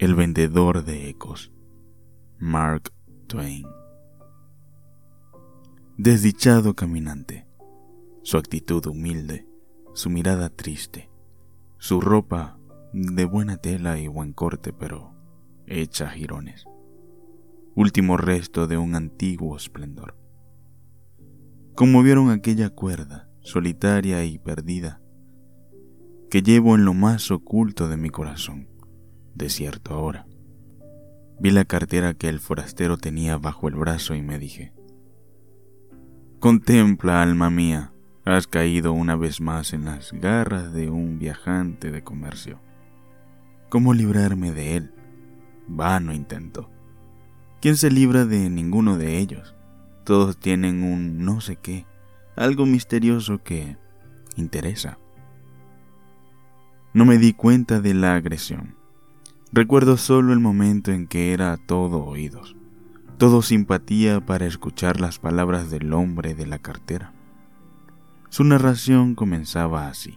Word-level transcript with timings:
El 0.00 0.14
vendedor 0.14 0.82
de 0.82 1.10
ecos. 1.10 1.52
Mark 2.38 2.90
Twain. 3.26 3.66
Desdichado 5.98 6.72
caminante. 6.72 7.46
Su 8.22 8.38
actitud 8.38 8.86
humilde, 8.86 9.46
su 9.92 10.08
mirada 10.08 10.48
triste, 10.48 11.10
su 11.76 12.00
ropa 12.00 12.58
de 12.94 13.26
buena 13.26 13.58
tela 13.58 13.98
y 13.98 14.08
buen 14.08 14.32
corte, 14.32 14.72
pero 14.72 15.12
hecha 15.66 16.08
jirones. 16.08 16.64
Último 17.74 18.16
resto 18.16 18.66
de 18.66 18.78
un 18.78 18.94
antiguo 18.94 19.54
esplendor. 19.54 20.16
Conmovieron 21.74 22.30
aquella 22.30 22.70
cuerda, 22.70 23.28
solitaria 23.42 24.24
y 24.24 24.38
perdida, 24.38 25.02
que 26.30 26.40
llevo 26.40 26.74
en 26.74 26.86
lo 26.86 26.94
más 26.94 27.30
oculto 27.30 27.86
de 27.86 27.98
mi 27.98 28.08
corazón 28.08 28.69
desierto 29.40 29.94
ahora. 29.94 30.26
Vi 31.40 31.50
la 31.50 31.64
cartera 31.64 32.14
que 32.14 32.28
el 32.28 32.38
forastero 32.38 32.98
tenía 32.98 33.38
bajo 33.38 33.66
el 33.66 33.74
brazo 33.74 34.14
y 34.14 34.22
me 34.22 34.38
dije, 34.38 34.72
Contempla, 36.38 37.22
alma 37.22 37.50
mía, 37.50 37.92
has 38.24 38.46
caído 38.46 38.92
una 38.92 39.16
vez 39.16 39.40
más 39.40 39.72
en 39.72 39.86
las 39.86 40.12
garras 40.12 40.72
de 40.72 40.90
un 40.90 41.18
viajante 41.18 41.90
de 41.90 42.04
comercio. 42.04 42.60
¿Cómo 43.68 43.94
librarme 43.94 44.52
de 44.52 44.76
él? 44.76 44.94
Vano 45.66 46.12
intento. 46.12 46.70
¿Quién 47.60 47.76
se 47.76 47.90
libra 47.90 48.24
de 48.24 48.50
ninguno 48.50 48.98
de 48.98 49.18
ellos? 49.18 49.54
Todos 50.04 50.38
tienen 50.38 50.82
un 50.82 51.24
no 51.24 51.40
sé 51.40 51.56
qué, 51.56 51.86
algo 52.36 52.66
misterioso 52.66 53.42
que 53.42 53.76
interesa. 54.36 54.98
No 56.92 57.04
me 57.04 57.18
di 57.18 57.32
cuenta 57.32 57.80
de 57.80 57.94
la 57.94 58.14
agresión. 58.14 58.79
Recuerdo 59.52 59.96
solo 59.96 60.32
el 60.32 60.38
momento 60.38 60.92
en 60.92 61.08
que 61.08 61.32
era 61.32 61.56
todo 61.56 62.04
oídos, 62.04 62.54
todo 63.18 63.42
simpatía 63.42 64.24
para 64.24 64.46
escuchar 64.46 65.00
las 65.00 65.18
palabras 65.18 65.70
del 65.70 65.92
hombre 65.92 66.34
de 66.36 66.46
la 66.46 66.60
cartera. 66.60 67.12
Su 68.28 68.44
narración 68.44 69.16
comenzaba 69.16 69.88
así. 69.88 70.16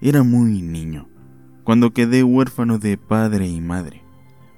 Era 0.00 0.22
muy 0.22 0.62
niño, 0.62 1.06
cuando 1.64 1.92
quedé 1.92 2.24
huérfano 2.24 2.78
de 2.78 2.96
padre 2.96 3.46
y 3.46 3.60
madre. 3.60 4.02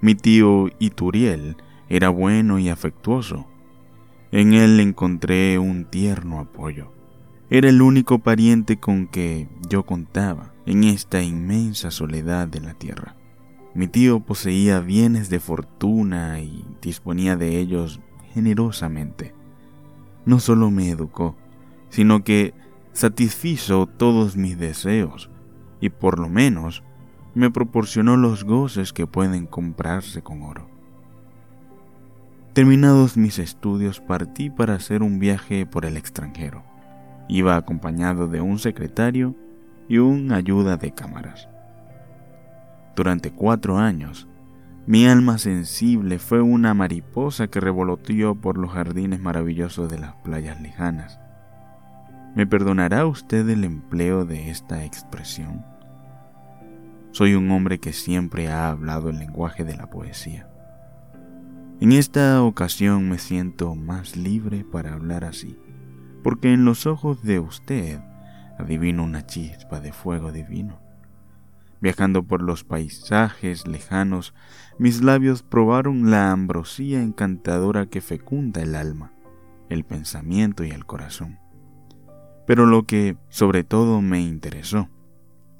Mi 0.01 0.15
tío 0.15 0.69
Ituriel 0.79 1.57
era 1.89 2.09
bueno 2.09 2.61
y 2.61 2.69
afectuoso. 2.69 3.49
En 4.31 4.53
él 4.53 4.79
encontré 4.79 5.59
un 5.59 5.87
tierno 5.87 6.39
apoyo. 6.39 6.93
Era 7.51 7.69
el 7.69 7.83
único 7.83 8.21
pariente 8.21 8.79
con 8.79 9.09
que 9.09 9.49
yo 9.69 9.85
contaba 9.85 10.55
en 10.67 10.85
esta 10.85 11.21
inmensa 11.21 11.91
soledad 11.91 12.47
de 12.47 12.61
la 12.61 12.75
tierra. 12.75 13.17
Mi 13.79 13.87
tío 13.87 14.19
poseía 14.19 14.81
bienes 14.81 15.31
de 15.31 15.39
fortuna 15.39 16.41
y 16.41 16.65
disponía 16.83 17.37
de 17.37 17.61
ellos 17.61 18.01
generosamente. 18.35 19.37
No 20.27 20.41
solo 20.41 20.73
me 20.73 20.91
educó, 20.91 21.37
sino 21.89 22.25
que 22.25 22.55
satisfizo 22.93 23.87
todos 23.87 24.37
mis 24.37 24.59
deseos 24.59 25.31
y 25.81 25.91
por 25.91 26.19
lo 26.19 26.29
menos 26.29 26.83
me 27.37 27.53
proporcionó 27.53 28.17
los 28.17 28.43
goces 28.43 28.93
que 28.93 29.07
pueden 29.07 29.47
comprarse 29.47 30.23
con 30.23 30.43
oro. 30.43 30.69
Terminados 32.55 33.17
mis 33.17 33.39
estudios 33.39 34.01
partí 34.01 34.51
para 34.51 34.75
hacer 34.75 35.05
un 35.05 35.21
viaje 35.21 35.67
por 35.67 35.85
el 35.85 35.97
extranjero. 35.97 36.65
Iba 37.29 37.55
acompañado 37.55 38.27
de 38.27 38.41
un 38.41 38.59
secretario 38.59 39.37
y 39.89 39.99
un 39.99 40.33
ayuda 40.33 40.79
de 40.79 40.93
cámaras. 40.93 41.49
Durante 42.99 43.31
cuatro 43.31 43.79
años, 43.79 44.27
mi 44.89 45.07
alma 45.07 45.39
sensible 45.39 46.19
fue 46.19 46.43
una 46.43 46.75
mariposa 46.75 47.47
que 47.47 47.61
revoloteó 47.61 48.35
por 48.35 48.59
los 48.59 48.73
jardines 48.73 49.21
maravillosos 49.21 49.89
de 49.89 50.01
las 50.01 50.17
playas 50.17 50.61
lejanas. 50.61 51.21
¿Me 52.35 52.45
perdonará 52.45 53.07
usted 53.07 53.49
el 53.51 53.63
empleo 53.63 54.25
de 54.25 54.51
esta 54.51 54.85
expresión? 54.85 55.65
Soy 57.13 57.37
un 57.37 57.49
hombre 57.53 57.79
que 57.79 57.93
siempre 57.93 58.49
ha 58.49 58.69
hablado 58.69 59.11
el 59.11 59.21
lenguaje 59.21 59.63
de 59.63 59.77
la 59.77 59.89
poesía. 59.89 60.49
En 61.79 61.93
esta 61.93 62.43
ocasión 62.43 63.09
me 63.09 63.19
siento 63.19 63.77
más 63.77 64.17
libre 64.17 64.65
para 64.65 64.95
hablar 64.95 65.23
así, 65.25 65.57
porque 66.25 66.53
en 66.53 66.65
los 66.65 66.85
ojos 66.85 67.23
de 67.23 67.39
usted 67.39 68.01
adivino 68.59 69.05
una 69.05 69.25
chispa 69.25 69.79
de 69.79 69.93
fuego 69.93 70.33
divino. 70.33 70.88
Viajando 71.81 72.25
por 72.25 72.43
los 72.43 72.65
paisajes 72.65 73.67
lejanos, 73.69 74.35
mis 74.79 75.03
labios 75.03 75.43
probaron 75.43 76.11
la 76.11 76.33
ambrosía 76.33 77.03
encantadora 77.03 77.87
que 77.87 78.01
fecunda 78.01 78.63
el 78.63 78.75
alma, 78.75 79.13
el 79.69 79.85
pensamiento 79.85 80.65
y 80.65 80.71
el 80.71 80.87
corazón. 80.87 81.39
Pero 82.47 82.67
lo 82.67 82.85
que 82.85 83.17
sobre 83.29 83.63
todo 83.63 84.01
me 84.01 84.21
interesó, 84.21 84.89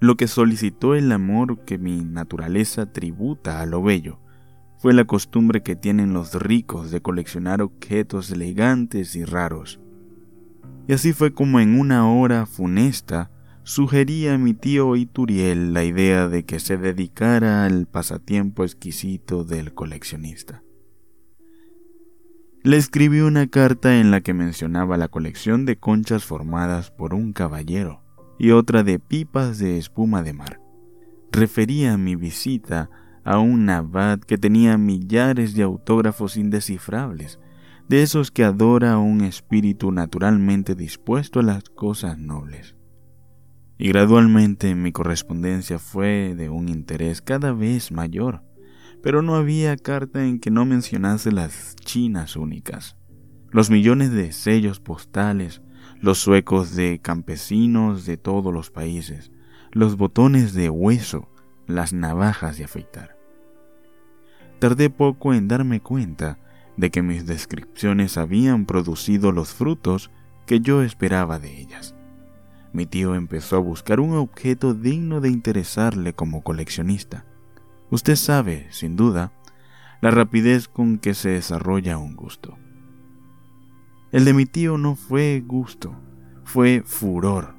lo 0.01 0.17
que 0.17 0.27
solicitó 0.27 0.95
el 0.95 1.13
amor 1.13 1.65
que 1.65 1.79
mi 1.79 2.05
naturaleza 2.05 2.93
tributa 2.93 3.61
a 3.61 3.67
lo 3.67 3.83
bello, 3.83 4.21
fue 4.79 4.95
la 4.95 5.05
costumbre 5.05 5.63
que 5.63 5.77
tienen 5.77 6.13
los 6.13 6.35
ricos 6.35 6.91
de 6.91 7.03
coleccionar 7.03 7.63
objetos 7.63 8.31
elegantes 8.31 9.17
y 9.17 9.25
raros. 9.25 9.81
Y 10.87 10.93
así 10.93 11.13
fue 11.13 11.35
como 11.35 11.59
en 11.61 11.79
una 11.79 12.11
hora 12.11 12.47
funesta 12.47 13.31
sugería 13.69 14.33
a 14.33 14.39
mi 14.39 14.55
tío 14.55 14.97
Ituriel 14.97 15.75
la 15.75 15.85
idea 15.85 16.27
de 16.27 16.47
que 16.47 16.59
se 16.59 16.79
dedicara 16.79 17.67
al 17.67 17.87
pasatiempo 17.87 18.65
exquisito 18.65 19.45
del 19.45 19.75
coleccionista. 19.75 20.63
Le 22.65 22.79
escribí 22.79 23.21
una 23.21 23.47
carta 23.47 24.01
en 24.01 24.11
la 24.11 24.23
que 24.23 24.33
mencionaba 24.33 24.97
la 24.97 25.09
colección 25.09 25.67
de 25.67 25.77
conchas 25.77 26.25
formadas 26.25 26.91
por 26.91 27.13
un 27.13 27.35
caballero 27.35 28.03
y 28.39 28.53
otra 28.53 28.85
de 28.85 28.99
pipas 28.99 29.59
de 29.59 29.77
espuma 29.77 30.23
de 30.23 30.33
mar. 30.33 30.63
Refería 31.31 31.99
mi 31.99 32.17
visita 32.17 32.89
a 33.23 33.39
un 33.39 33.69
abad 33.69 34.21
que 34.21 34.39
tenía 34.39 34.79
millares 34.79 35.53
de 35.53 35.65
autógrafos 35.65 36.39
indescifrables, 36.39 37.39
de 37.87 38.03
esos 38.03 38.31
que 38.31 38.45
adora 38.45 38.97
un 38.97 39.21
espíritu 39.21 39.93
naturalmente 39.93 40.75
dispuesto 40.75 41.41
a 41.41 41.43
las 41.43 41.65
cosas 41.65 42.17
nobles. 42.17 42.78
Y 43.81 43.89
gradualmente 43.91 44.75
mi 44.75 44.91
correspondencia 44.91 45.79
fue 45.79 46.35
de 46.37 46.51
un 46.51 46.69
interés 46.69 47.23
cada 47.23 47.53
vez 47.53 47.93
mayor, 47.93 48.43
pero 49.05 49.23
no 49.23 49.37
había 49.37 49.77
carta 49.77 50.25
en 50.25 50.41
que 50.41 50.51
no 50.51 50.65
mencionase 50.65 51.31
las 51.31 51.77
chinas 51.77 52.35
únicas, 52.35 52.97
los 53.51 53.71
millones 53.71 54.11
de 54.11 54.33
sellos 54.33 54.81
postales, 54.81 55.63
los 56.01 56.19
suecos 56.19 56.75
de 56.75 56.99
campesinos 57.01 58.05
de 58.05 58.17
todos 58.17 58.53
los 58.53 58.73
países, 58.73 59.31
los 59.71 59.97
botones 59.97 60.55
de 60.55 60.71
hueso, 60.71 61.31
las 61.69 61.93
navajas 61.93 62.59
de 62.59 62.65
afeitar. 62.65 63.17
Tardé 64.59 64.91
poco 64.91 65.35
en 65.35 65.47
darme 65.47 65.81
cuenta 65.81 66.41
de 66.77 66.91
que 66.91 67.03
mis 67.03 67.27
descripciones 67.27 68.19
habían 68.19 68.67
producido 68.67 69.31
los 69.31 69.55
frutos 69.55 70.11
que 70.47 70.59
yo 70.59 70.83
esperaba 70.83 71.39
de 71.39 71.61
ellas 71.61 71.95
mi 72.73 72.87
tío 72.87 73.15
empezó 73.15 73.57
a 73.57 73.61
buscar 73.61 74.01
un 74.01 74.15
objeto 74.15 74.75
digno 74.75 75.21
de 75.21 75.31
interesarle 75.31 76.13
como 76.13 76.43
coleccionista. 76.43 77.25
Usted 77.91 78.17
sabe, 78.17 78.67
sin 78.71 78.97
duda, 78.97 79.33
la 80.01 80.11
rapidez 80.11 80.69
con 80.69 80.99
que 80.99 81.15
se 81.15 81.31
desarrolla 81.31 81.99
un 81.99 82.15
gusto. 82.15 82.57
El 84.13 84.25
de 84.25 84.35
mi 84.35 84.47
tío 84.47 84.79
no 84.79 84.95
fue 84.95 85.43
gusto, 85.47 85.95
fue 86.45 86.83
furor. 86.85 87.55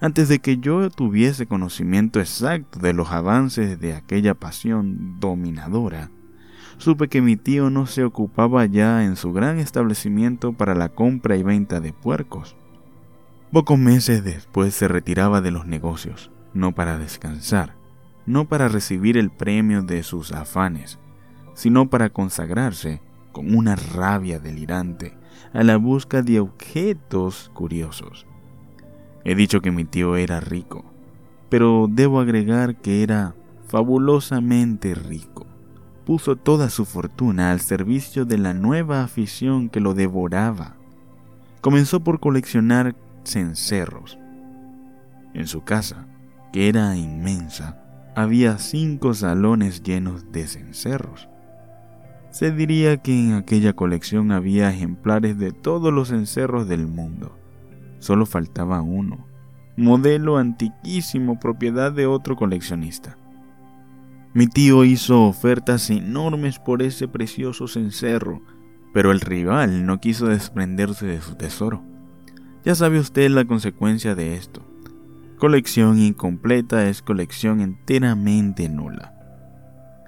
Antes 0.00 0.28
de 0.28 0.40
que 0.40 0.58
yo 0.58 0.90
tuviese 0.90 1.46
conocimiento 1.46 2.20
exacto 2.20 2.78
de 2.78 2.92
los 2.92 3.10
avances 3.10 3.80
de 3.80 3.94
aquella 3.94 4.34
pasión 4.34 5.18
dominadora, 5.20 6.10
supe 6.78 7.08
que 7.08 7.22
mi 7.22 7.36
tío 7.36 7.70
no 7.70 7.86
se 7.86 8.04
ocupaba 8.04 8.66
ya 8.66 9.04
en 9.04 9.16
su 9.16 9.32
gran 9.32 9.58
establecimiento 9.58 10.52
para 10.52 10.74
la 10.74 10.90
compra 10.90 11.36
y 11.36 11.42
venta 11.42 11.80
de 11.80 11.92
puercos. 11.92 12.56
Pocos 13.56 13.78
meses 13.78 14.22
después 14.22 14.74
se 14.74 14.86
retiraba 14.86 15.40
de 15.40 15.50
los 15.50 15.64
negocios, 15.64 16.30
no 16.52 16.74
para 16.74 16.98
descansar, 16.98 17.74
no 18.26 18.44
para 18.44 18.68
recibir 18.68 19.16
el 19.16 19.30
premio 19.30 19.82
de 19.82 20.02
sus 20.02 20.30
afanes, 20.32 20.98
sino 21.54 21.88
para 21.88 22.10
consagrarse 22.10 23.00
con 23.32 23.54
una 23.54 23.74
rabia 23.74 24.38
delirante 24.40 25.16
a 25.54 25.62
la 25.62 25.78
busca 25.78 26.20
de 26.20 26.38
objetos 26.38 27.50
curiosos. 27.54 28.26
He 29.24 29.34
dicho 29.34 29.62
que 29.62 29.70
mi 29.70 29.86
tío 29.86 30.16
era 30.16 30.38
rico, 30.38 30.84
pero 31.48 31.88
debo 31.90 32.20
agregar 32.20 32.76
que 32.76 33.02
era 33.02 33.34
fabulosamente 33.68 34.94
rico. 34.94 35.46
Puso 36.04 36.36
toda 36.36 36.68
su 36.68 36.84
fortuna 36.84 37.52
al 37.52 37.60
servicio 37.60 38.26
de 38.26 38.36
la 38.36 38.52
nueva 38.52 39.02
afición 39.02 39.70
que 39.70 39.80
lo 39.80 39.94
devoraba. 39.94 40.76
Comenzó 41.62 42.00
por 42.00 42.20
coleccionar 42.20 42.94
cencerros. 43.26 44.18
En 45.34 45.46
su 45.46 45.64
casa, 45.64 46.06
que 46.52 46.68
era 46.68 46.96
inmensa, 46.96 47.82
había 48.14 48.56
cinco 48.58 49.12
salones 49.12 49.82
llenos 49.82 50.32
de 50.32 50.46
cencerros. 50.46 51.28
Se 52.30 52.52
diría 52.52 52.96
que 52.98 53.18
en 53.18 53.34
aquella 53.34 53.74
colección 53.74 54.32
había 54.32 54.70
ejemplares 54.70 55.38
de 55.38 55.52
todos 55.52 55.92
los 55.92 56.08
cencerros 56.08 56.68
del 56.68 56.86
mundo. 56.86 57.38
Solo 57.98 58.26
faltaba 58.26 58.80
uno, 58.82 59.26
modelo 59.76 60.38
antiquísimo 60.38 61.38
propiedad 61.38 61.92
de 61.92 62.06
otro 62.06 62.36
coleccionista. 62.36 63.18
Mi 64.32 64.46
tío 64.46 64.84
hizo 64.84 65.24
ofertas 65.24 65.88
enormes 65.88 66.58
por 66.58 66.82
ese 66.82 67.08
precioso 67.08 67.68
cencerro, 67.68 68.42
pero 68.92 69.12
el 69.12 69.20
rival 69.20 69.86
no 69.86 70.00
quiso 70.00 70.26
desprenderse 70.26 71.06
de 71.06 71.20
su 71.20 71.34
tesoro. 71.36 71.82
Ya 72.66 72.74
sabe 72.74 72.98
usted 72.98 73.30
la 73.30 73.44
consecuencia 73.44 74.16
de 74.16 74.34
esto. 74.34 74.60
Colección 75.38 76.00
incompleta 76.00 76.88
es 76.88 77.00
colección 77.00 77.60
enteramente 77.60 78.68
nula. 78.68 79.14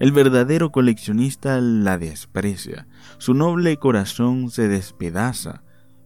El 0.01 0.11
verdadero 0.11 0.73
coleccionista 0.73 1.61
la 1.61 1.99
desprecia, 1.99 2.89
su 3.19 3.33
noble 3.35 3.77
corazón 3.77 4.51
se 4.51 4.67
despedaza, 4.67 5.63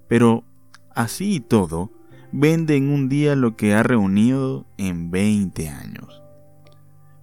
pero 0.08 0.44
así 0.94 1.36
y 1.36 1.40
todo, 1.40 1.90
vende 2.32 2.76
en 2.76 2.90
un 2.90 3.08
día 3.08 3.34
lo 3.34 3.56
que 3.56 3.72
ha 3.72 3.82
reunido 3.82 4.66
en 4.76 5.10
20 5.10 5.70
años. 5.70 6.22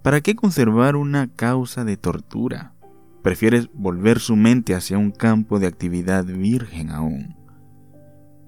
¿Para 0.02 0.22
qué 0.22 0.34
conservar 0.34 0.96
una 0.96 1.28
causa 1.28 1.84
de 1.84 1.96
tortura? 1.96 2.74
Prefieres 3.22 3.70
volver 3.74 4.18
su 4.18 4.34
mente 4.34 4.74
hacia 4.74 4.98
un 4.98 5.12
campo 5.12 5.60
de 5.60 5.68
actividad 5.68 6.24
virgen 6.24 6.90
aún. 6.90 7.39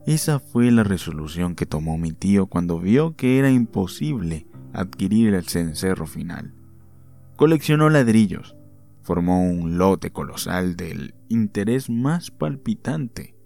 Esa 0.06 0.40
fue 0.40 0.70
la 0.72 0.82
resolución 0.82 1.54
que 1.54 1.64
tomó 1.64 1.96
mi 1.96 2.12
tío 2.12 2.46
cuando 2.46 2.80
vio 2.80 3.14
que 3.14 3.38
era 3.38 3.50
imposible 3.50 4.48
adquirir 4.72 5.34
el 5.34 5.44
cencerro 5.44 6.06
final. 6.06 6.54
Coleccionó 7.36 7.88
ladrillos, 7.88 8.56
formó 9.02 9.48
un 9.48 9.78
lote 9.78 10.10
colosal 10.10 10.76
del 10.76 11.14
interés 11.28 11.88
más 11.88 12.32
palpitante, 12.32 13.36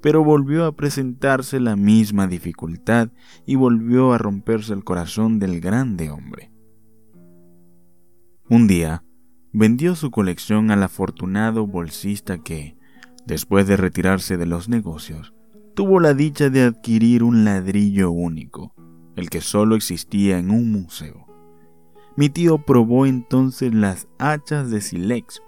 pero 0.00 0.22
volvió 0.22 0.66
a 0.66 0.76
presentarse 0.76 1.58
la 1.58 1.74
misma 1.74 2.28
dificultad 2.28 3.10
y 3.44 3.56
volvió 3.56 4.12
a 4.12 4.18
romperse 4.18 4.72
el 4.72 4.84
corazón 4.84 5.40
del 5.40 5.60
grande 5.60 6.10
hombre. 6.10 6.52
Un 8.48 8.68
día, 8.68 9.04
vendió 9.52 9.96
su 9.96 10.10
colección 10.10 10.70
al 10.70 10.82
afortunado 10.82 11.66
bolsista 11.66 12.38
que, 12.38 12.76
después 13.26 13.66
de 13.66 13.76
retirarse 13.76 14.36
de 14.36 14.46
los 14.46 14.68
negocios, 14.68 15.32
tuvo 15.74 16.00
la 16.00 16.14
dicha 16.14 16.50
de 16.50 16.62
adquirir 16.62 17.22
un 17.22 17.44
ladrillo 17.44 18.10
único, 18.10 18.74
el 19.16 19.30
que 19.30 19.40
solo 19.40 19.74
existía 19.74 20.38
en 20.38 20.50
un 20.50 20.70
museo. 20.70 21.26
Mi 22.16 22.28
tío 22.28 22.58
probó 22.58 23.06
entonces 23.06 23.72
las 23.72 24.06
hachas 24.18 24.70
de 24.70 24.80
silex 24.82 25.42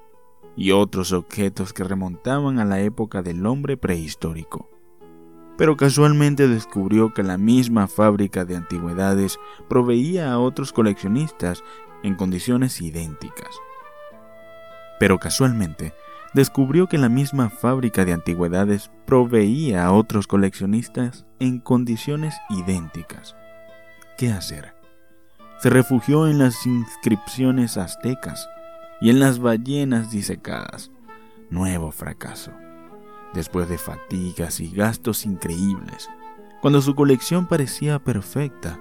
y 0.56 0.71
otros 0.71 1.12
objetos 1.12 1.73
que 1.73 1.85
remontaban 1.85 2.59
a 2.59 2.65
la 2.65 2.81
época 2.81 3.23
del 3.23 3.44
hombre 3.44 3.76
prehistórico. 3.76 4.71
Pero 5.59 5.76
casualmente 5.76 6.49
descubrió 6.49 7.12
que 7.12 7.23
la 7.23 7.38
misma 7.38 7.87
fábrica 7.87 8.44
de 8.44 8.56
antigüedades 8.56 9.38
proveía 9.69 10.32
a 10.32 10.38
otros 10.38 10.73
coleccionistas 10.73 11.62
en 12.03 12.17
condiciones 12.17 12.81
idénticas. 12.81 13.55
Pero 14.99 15.19
casualmente, 15.19 15.93
descubrió 16.34 16.88
que 16.88 16.98
la 16.98 17.08
misma 17.08 17.48
fábrica 17.48 18.04
de 18.04 18.12
antigüedades 18.12 18.90
proveía 19.06 19.86
a 19.86 19.92
otros 19.92 20.26
coleccionistas 20.26 21.25
en 21.38 21.60
condiciones 21.60 22.34
idénticas. 22.50 23.36
¿Qué 24.19 24.31
hacer? 24.31 24.75
Se 25.60 25.70
refugió 25.70 26.26
en 26.28 26.38
las 26.38 26.66
inscripciones 26.66 27.76
aztecas 27.76 28.48
y 29.00 29.10
en 29.10 29.20
las 29.20 29.38
ballenas 29.38 30.10
disecadas. 30.10 30.90
Nuevo 31.50 31.92
fracaso. 31.92 32.52
Después 33.32 33.69
de 33.69 33.78
fatigas 33.78 34.60
y 34.60 34.70
gastos 34.70 35.25
increíbles, 35.25 36.08
cuando 36.60 36.80
su 36.80 36.94
colección 36.94 37.46
parecía 37.46 37.98
perfecta, 37.98 38.78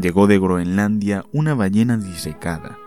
Llegó 0.00 0.28
de 0.28 0.38
Groenlandia 0.38 1.24
una 1.32 1.54
ballena 1.54 1.96
disecada 1.96 2.78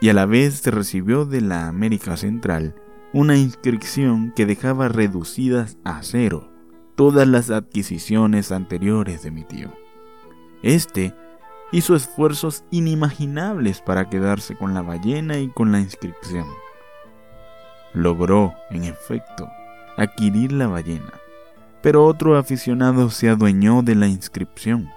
y 0.00 0.08
a 0.08 0.14
la 0.14 0.26
vez 0.26 0.54
se 0.54 0.72
recibió 0.72 1.24
de 1.24 1.40
la 1.40 1.68
América 1.68 2.16
Central 2.16 2.74
una 3.16 3.38
inscripción 3.38 4.30
que 4.36 4.44
dejaba 4.44 4.88
reducidas 4.88 5.78
a 5.84 6.02
cero 6.02 6.52
todas 6.96 7.26
las 7.26 7.48
adquisiciones 7.50 8.52
anteriores 8.52 9.22
de 9.22 9.30
mi 9.30 9.42
tío. 9.42 9.72
Este 10.62 11.14
hizo 11.72 11.96
esfuerzos 11.96 12.64
inimaginables 12.70 13.80
para 13.80 14.10
quedarse 14.10 14.54
con 14.54 14.74
la 14.74 14.82
ballena 14.82 15.38
y 15.38 15.48
con 15.48 15.72
la 15.72 15.80
inscripción. 15.80 16.44
Logró, 17.94 18.52
en 18.68 18.84
efecto, 18.84 19.48
adquirir 19.96 20.52
la 20.52 20.66
ballena, 20.66 21.14
pero 21.80 22.04
otro 22.04 22.36
aficionado 22.36 23.08
se 23.08 23.30
adueñó 23.30 23.80
de 23.80 23.94
la 23.94 24.08
inscripción 24.08 24.90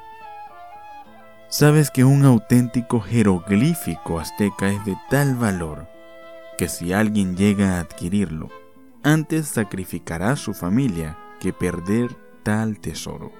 Sabes 1.48 1.89
que 1.89 2.04
un 2.04 2.25
auténtico 2.25 3.00
jeroglífico 3.00 4.19
azteca 4.19 4.74
es 4.74 4.83
de 4.83 4.98
tal 5.10 5.36
valor 5.36 5.88
que 6.60 6.68
si 6.68 6.92
alguien 6.92 7.38
llega 7.38 7.78
a 7.78 7.80
adquirirlo, 7.80 8.50
antes 9.02 9.48
sacrificará 9.48 10.32
a 10.32 10.36
su 10.36 10.54
familia 10.54 11.18
que 11.40 11.54
perder 11.54 12.18
tal 12.44 12.82
tesoro. 12.82 13.32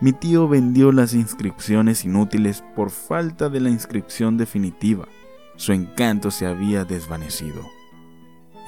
Mi 0.00 0.12
tío 0.12 0.46
vendió 0.46 0.92
las 0.92 1.14
inscripciones 1.14 2.04
inútiles 2.04 2.62
por 2.76 2.90
falta 2.90 3.48
de 3.48 3.58
la 3.58 3.70
inscripción 3.70 4.36
definitiva. 4.36 5.08
Su 5.56 5.72
encanto 5.72 6.30
se 6.30 6.46
había 6.46 6.84
desvanecido. 6.84 7.60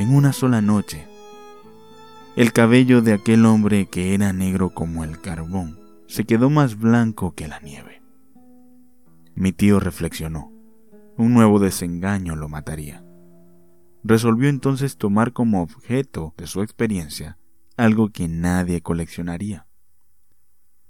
En 0.01 0.17
una 0.17 0.33
sola 0.33 0.61
noche, 0.61 1.07
el 2.35 2.53
cabello 2.53 3.03
de 3.03 3.13
aquel 3.13 3.47
hombre 3.47 3.87
que 3.87 4.15
era 4.15 4.33
negro 4.33 4.71
como 4.71 5.05
el 5.05 5.21
carbón 5.21 5.79
se 6.09 6.25
quedó 6.25 6.51
más 6.51 6.77
blanco 6.77 7.37
que 7.37 7.47
la 7.47 7.61
nieve. 7.61 8.03
Mi 9.37 9.53
tío 9.53 9.79
reflexionó. 9.79 10.51
Un 11.17 11.35
nuevo 11.35 11.61
desengaño 11.61 12.35
lo 12.35 12.49
mataría. 12.49 13.05
Resolvió 14.03 14.49
entonces 14.49 14.97
tomar 14.97 15.33
como 15.33 15.63
objeto 15.63 16.35
de 16.37 16.47
su 16.47 16.63
experiencia 16.63 17.39
algo 17.81 18.11
que 18.11 18.29
nadie 18.29 18.83
coleccionaría. 18.83 19.67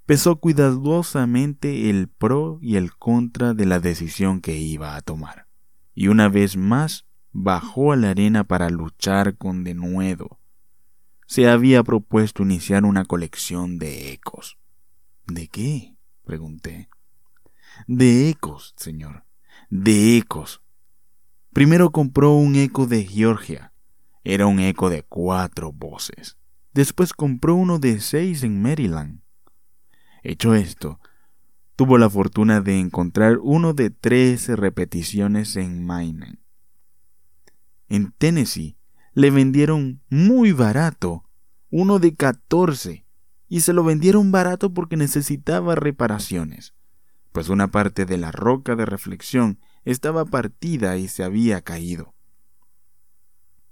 Pesó 0.07 0.41
cuidadosamente 0.41 1.89
el 1.89 2.09
pro 2.09 2.59
y 2.61 2.75
el 2.75 2.97
contra 2.97 3.55
de 3.55 3.65
la 3.65 3.79
decisión 3.79 4.41
que 4.41 4.57
iba 4.57 4.97
a 4.97 5.01
tomar, 5.01 5.47
y 5.95 6.09
una 6.09 6.29
vez 6.29 6.57
más 6.57 7.07
bajó 7.31 7.93
a 7.93 7.97
la 7.97 8.11
arena 8.11 8.43
para 8.43 8.71
luchar 8.71 9.37
con 9.37 9.63
denuedo. 9.63 10.41
Se 11.27 11.49
había 11.49 11.85
propuesto 11.85 12.43
iniciar 12.43 12.85
una 12.85 13.05
colección 13.05 13.79
de 13.79 14.11
ecos. 14.11 14.59
¿De 15.29 15.47
qué? 15.47 15.95
pregunté. 16.25 16.89
De 17.87 18.29
ecos, 18.29 18.75
señor, 18.77 19.25
de 19.69 20.17
ecos. 20.17 20.60
Primero 21.53 21.91
compró 21.91 22.35
un 22.35 22.55
eco 22.57 22.87
de 22.87 23.05
Georgia. 23.05 23.73
Era 24.23 24.47
un 24.47 24.61
eco 24.61 24.91
de 24.91 25.03
cuatro 25.03 25.73
voces. 25.73 26.37
Después 26.73 27.13
compró 27.13 27.55
uno 27.55 27.79
de 27.79 28.01
seis 28.01 28.45
en 28.45 28.63
Maryland. 28.63 29.21
Hecho 30.23 30.55
esto, 30.55 31.01
tuvo 31.75 31.99
la 31.99 32.09
fortuna 32.09 32.61
de 32.61 32.79
encontrar 32.79 33.39
uno 33.43 33.73
de 33.73 33.91
trece 33.91 34.55
repeticiones 34.55 35.57
en 35.57 35.85
Maine. 35.85 36.39
En 37.89 38.13
Tennessee 38.13 38.77
le 39.15 39.31
vendieron 39.31 40.03
muy 40.09 40.53
barato 40.53 41.25
uno 41.71 41.99
de 41.99 42.15
catorce 42.15 43.07
y 43.49 43.63
se 43.63 43.73
lo 43.73 43.83
vendieron 43.83 44.31
barato 44.31 44.73
porque 44.73 44.97
necesitaba 44.97 45.75
reparaciones 45.75 46.75
pues 47.33 47.49
una 47.49 47.71
parte 47.71 48.07
de 48.07 48.19
la 48.19 48.33
roca 48.33 48.77
de 48.77 48.87
reflexión 48.87 49.61
estaba 49.85 50.25
partida 50.25 50.97
y 50.97 51.09
se 51.09 51.25
había 51.25 51.63
caído. 51.63 52.15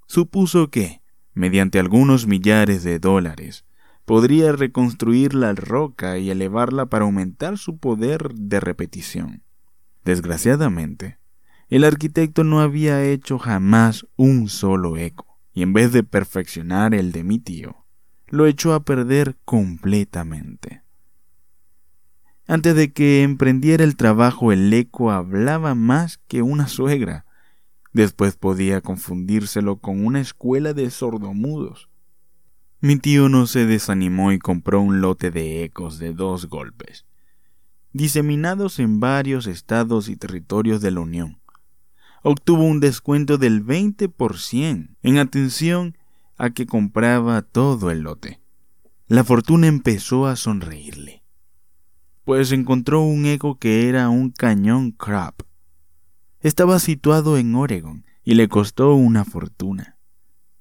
Supuso 0.06 0.70
que, 0.70 1.02
mediante 1.34 1.78
algunos 1.78 2.26
millares 2.26 2.82
de 2.82 2.98
dólares, 2.98 3.64
podría 4.04 4.52
reconstruir 4.52 5.34
la 5.34 5.52
roca 5.52 6.18
y 6.18 6.30
elevarla 6.30 6.86
para 6.86 7.04
aumentar 7.04 7.58
su 7.58 7.78
poder 7.78 8.32
de 8.34 8.58
repetición. 8.58 9.42
Desgraciadamente, 10.04 11.18
el 11.68 11.84
arquitecto 11.84 12.42
no 12.42 12.60
había 12.60 13.04
hecho 13.04 13.38
jamás 13.38 14.06
un 14.16 14.48
solo 14.48 14.96
eco, 14.96 15.38
y 15.52 15.62
en 15.62 15.74
vez 15.74 15.92
de 15.92 16.04
perfeccionar 16.04 16.94
el 16.94 17.12
de 17.12 17.24
mi 17.24 17.38
tío, 17.38 17.84
lo 18.28 18.46
echó 18.46 18.72
a 18.72 18.84
perder 18.84 19.36
completamente. 19.44 20.82
Antes 22.50 22.75
de 22.75 22.95
que 22.95 23.23
emprendiera 23.25 23.85
el 23.85 23.95
trabajo, 23.95 24.52
el 24.52 24.73
eco 24.73 25.11
hablaba 25.11 25.75
más 25.75 26.17
que 26.17 26.40
una 26.40 26.67
suegra. 26.67 27.26
Después 27.93 28.37
podía 28.37 28.81
confundírselo 28.81 29.76
con 29.76 30.05
una 30.07 30.23
escuela 30.23 30.73
de 30.73 30.90
sordomudos. 30.90 31.90
Mi 32.81 32.97
tío 32.97 33.28
no 33.28 33.47
se 33.47 33.67
desanimó 33.67 34.33
y 34.33 34.38
compró 34.38 34.81
un 34.81 35.02
lote 35.02 35.31
de 35.31 35.62
ecos 35.62 35.99
de 35.99 36.14
dos 36.14 36.47
golpes. 36.47 37.05
diseminados 37.93 38.78
en 38.78 39.00
varios 39.00 39.47
estados 39.47 40.09
y 40.09 40.17
territorios 40.17 40.81
de 40.81 40.90
la 40.90 41.00
Unión. 41.00 41.40
Obtuvo 42.23 42.62
un 42.64 42.81
descuento 42.81 43.38
del 43.38 43.64
20% 43.64 44.97
en 45.02 45.19
atención 45.19 45.99
a 46.37 46.50
que 46.50 46.67
compraba 46.67 47.43
todo 47.43 47.90
el 47.90 48.00
lote. 48.00 48.40
La 49.07 49.25
fortuna 49.25 49.67
empezó 49.67 50.26
a 50.26 50.37
sonreírle, 50.37 51.17
pues 52.28 52.52
encontró 52.52 53.00
un 53.00 53.25
eco 53.25 53.58
que 53.58 53.88
era 53.88 54.11
un 54.11 54.28
cañón 54.28 54.90
crab. 54.90 55.32
Estaba 56.40 56.78
situado 56.78 57.38
en 57.38 57.54
Oregon 57.54 58.04
y 58.23 58.35
le 58.35 58.49
costó 58.49 58.92
una 58.92 59.25
fortuna. 59.25 59.97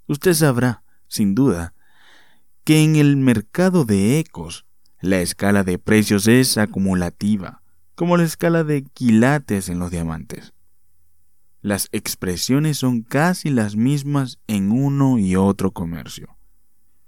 Usted 0.07 0.33
sabrá, 0.33 0.83
sin 1.09 1.35
duda, 1.35 1.73
que 2.63 2.85
en 2.85 2.95
el 2.95 3.17
mercado 3.17 3.83
de 3.83 4.17
ecos 4.17 4.65
la 5.01 5.19
escala 5.19 5.65
de 5.65 5.77
precios 5.77 6.29
es 6.29 6.57
acumulativa, 6.57 7.61
como 7.95 8.15
la 8.15 8.23
escala 8.23 8.63
de 8.63 8.83
quilates 8.85 9.67
en 9.67 9.79
los 9.79 9.91
diamantes. 9.91 10.53
Las 11.61 11.89
expresiones 11.91 12.77
son 12.77 13.01
casi 13.01 13.49
las 13.49 13.75
mismas 13.75 14.39
en 14.47 14.71
uno 14.71 15.19
y 15.19 15.35
otro 15.35 15.71
comercio. 15.71 16.37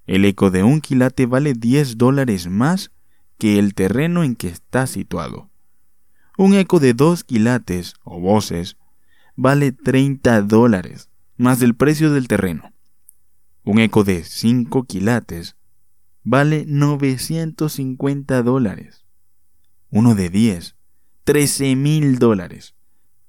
El 0.06 0.25
eco 0.25 0.51
de 0.51 0.63
un 0.63 0.82
quilate 0.82 1.28
vale 1.28 1.54
10 1.54 1.98
dólares 1.98 2.50
más 2.50 2.92
que 3.39 3.58
el 3.58 3.74
terreno 3.74 4.24
en 4.24 4.36
que 4.36 4.50
está 4.50 4.86
situado. 4.86 5.50
Un 6.38 6.53
eco 6.53 6.79
de 6.79 6.93
dos 6.93 7.24
quilates 7.24 7.96
o 8.03 8.19
voces 8.19 8.77
vale 9.36 9.72
30 9.72 10.43
dólares 10.43 11.10
más 11.38 11.60
del 11.60 11.74
precio 11.74 12.12
del 12.12 12.27
terreno. 12.27 12.74
Un 13.63 13.79
eco 13.79 14.03
de 14.03 14.24
5 14.24 14.84
quilates 14.84 15.55
vale 16.24 16.65
950 16.67 18.43
dólares. 18.43 19.05
Uno 19.89 20.15
de 20.15 20.29
10, 20.29 20.75
13 21.24 21.75
mil 21.75 22.19
dólares. 22.19 22.75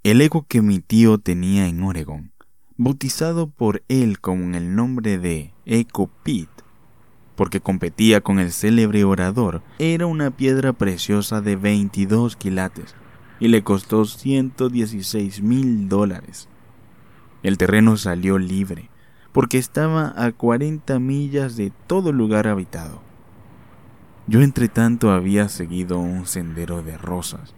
El 0.02 0.20
eco 0.20 0.46
que 0.46 0.60
mi 0.60 0.80
tío 0.80 1.18
tenía 1.18 1.68
en 1.68 1.82
Oregon, 1.82 2.32
bautizado 2.76 3.48
por 3.48 3.84
él 3.88 4.20
con 4.20 4.54
el 4.54 4.74
nombre 4.74 5.18
de 5.18 5.54
Eco 5.66 6.10
Pete, 6.24 6.64
porque 7.40 7.62
competía 7.62 8.20
con 8.20 8.38
el 8.38 8.52
célebre 8.52 9.02
orador, 9.04 9.62
era 9.78 10.04
una 10.04 10.30
piedra 10.30 10.75
preciosa 10.75 11.40
de 11.40 11.56
22 11.56 12.37
quilates 12.37 12.94
y 13.38 13.49
le 13.49 13.64
costó 13.64 14.04
116 14.04 15.40
mil 15.40 15.88
dólares. 15.88 16.50
El 17.42 17.56
terreno 17.56 17.97
salió 17.97 18.37
libre 18.37 18.90
porque 19.32 19.56
estaba 19.56 20.12
a 20.23 20.32
40 20.32 20.99
millas 20.99 21.56
de 21.56 21.73
todo 21.87 22.12
lugar 22.12 22.47
habitado. 22.47 23.00
Yo 24.26 24.42
entre 24.42 24.68
tanto 24.68 25.11
había 25.11 25.49
seguido 25.49 25.99
un 25.99 26.26
sendero 26.26 26.82
de 26.82 26.99
rosas. 26.99 27.54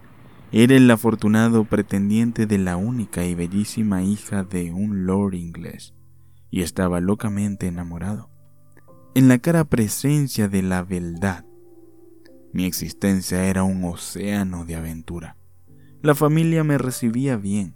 Era 0.53 0.77
el 0.77 0.89
afortunado 0.89 1.65
pretendiente 1.65 2.45
de 2.45 2.57
la 2.57 2.77
única 2.77 3.25
y 3.25 3.35
bellísima 3.35 4.01
hija 4.01 4.45
de 4.45 4.71
un 4.71 5.05
lord 5.05 5.33
inglés, 5.33 5.93
y 6.49 6.61
estaba 6.61 7.01
locamente 7.01 7.67
enamorado. 7.67 8.32
En 9.15 9.27
la 9.27 9.37
cara 9.37 9.63
presencia 9.65 10.47
de 10.47 10.63
la 10.63 10.81
beldad, 10.81 11.45
mi 12.51 12.65
existencia 12.65 13.45
era 13.45 13.61
un 13.61 13.83
océano 13.83 14.65
de 14.65 14.75
aventura. 14.75 15.37
La 16.01 16.15
familia 16.15 16.63
me 16.63 16.79
recibía 16.79 17.37
bien, 17.37 17.75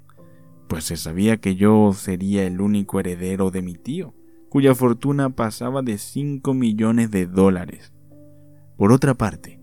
pues 0.68 0.86
se 0.86 0.98
sabía 0.98 1.38
que 1.38 1.56
yo 1.56 1.94
sería 1.94 2.48
el 2.48 2.60
único 2.60 3.00
heredero 3.00 3.52
de 3.52 3.62
mi 3.62 3.76
tío, 3.76 4.16
cuya 4.50 4.74
fortuna 4.74 5.30
pasaba 5.30 5.84
de 5.84 6.00
5 6.00 6.56
millones 6.56 7.12
de 7.12 7.28
dólares. 7.28 7.94
Por 8.76 8.92
otra 8.92 9.14
parte, 9.14 9.62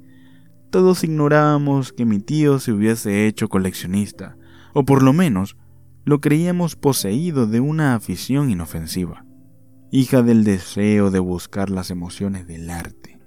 todos 0.70 1.02
ignorábamos 1.02 1.92
que 1.92 2.04
mi 2.04 2.20
tío 2.20 2.60
se 2.60 2.70
hubiese 2.70 3.26
hecho 3.26 3.48
coleccionista, 3.48 4.36
o 4.74 4.84
por 4.84 5.02
lo 5.02 5.12
menos 5.12 5.56
lo 6.04 6.20
creíamos 6.20 6.76
poseído 6.76 7.48
de 7.48 7.58
una 7.58 7.96
afición 7.96 8.48
inofensiva, 8.48 9.26
hija 9.94 10.22
del 10.22 10.44
deseo 10.44 11.10
de 11.10 11.18
buscar 11.18 11.70
las 11.70 11.90
emociones 11.90 12.46
del 12.46 12.70
arte. 12.70 13.18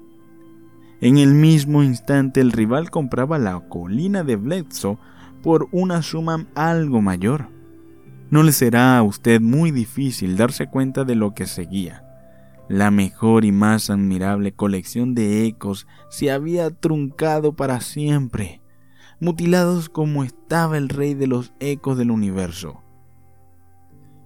En 1.02 1.18
el 1.18 1.34
mismo 1.34 1.84
instante 1.84 2.40
el 2.40 2.54
rival 2.54 2.90
compraba 2.90 3.38
la 3.38 3.60
colina 3.68 4.24
de 4.24 4.38
Bledsoe 4.38 4.98
por 5.44 5.68
una 5.72 6.02
suma 6.02 6.48
algo 6.56 7.02
mayor. 7.02 7.50
No 8.30 8.44
le 8.44 8.54
será 8.54 8.98
a 8.98 9.04
usted 9.04 9.42
muy 9.42 9.72
difícil 9.72 10.38
darse 10.38 10.68
cuenta 10.68 11.04
de 11.04 11.16
lo 11.16 11.34
que 11.34 11.46
seguía. 11.46 12.05
La 12.68 12.90
mejor 12.90 13.46
y 13.46 13.52
más 13.52 13.90
admirable 13.90 14.54
colección 14.54 15.14
de 15.14 15.46
ecos 15.46 15.88
se 16.10 16.32
había 16.32 16.72
truncado 16.72 17.56
para 17.56 17.80
siempre, 17.80 18.62
mutilados 19.20 19.88
como 19.88 20.24
estaba 20.24 20.78
el 20.78 20.90
rey 20.90 21.14
de 21.14 21.28
los 21.28 21.54
ecos 21.60 21.98
del 21.98 22.10
universo. 22.10 22.82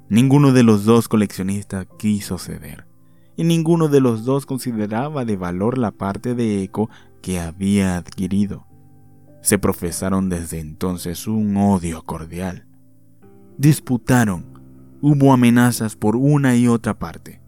Ninguno 0.08 0.53
de 0.53 0.63
los 0.63 0.86
dos 0.86 1.10
coleccionistas 1.10 1.86
quiso 1.98 2.38
ceder 2.38 2.88
y 3.36 3.43
ninguno 3.43 3.88
de 3.88 4.01
los 4.01 4.25
dos 4.25 4.46
consideraba 4.46 5.24
de 5.24 5.38
valor 5.38 5.77
la 5.77 5.91
parte 5.91 6.36
de 6.36 6.63
eco 6.63 6.89
que 7.22 7.39
había 7.39 7.96
adquirido. 7.96 8.67
Se 9.41 9.58
profesaron 9.58 10.27
desde 10.27 10.60
entonces 10.60 11.27
un 11.27 11.55
odio 11.55 12.03
cordial. 12.03 12.67
Disputaron, 13.58 14.62
hubo 15.01 15.31
amenazas 15.31 15.96
por 15.96 16.15
una 16.15 16.58
y 16.58 16.67
otra 16.67 17.00
parte. 17.00 17.38